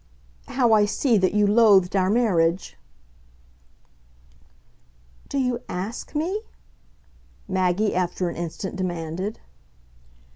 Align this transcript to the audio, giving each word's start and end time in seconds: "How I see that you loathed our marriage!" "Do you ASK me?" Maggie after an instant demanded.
"How 0.47 0.73
I 0.73 0.85
see 0.85 1.19
that 1.19 1.35
you 1.35 1.45
loathed 1.45 1.95
our 1.95 2.09
marriage!" 2.09 2.75
"Do 5.29 5.37
you 5.37 5.59
ASK 5.69 6.15
me?" 6.15 6.41
Maggie 7.47 7.93
after 7.93 8.27
an 8.27 8.35
instant 8.35 8.75
demanded. 8.77 9.41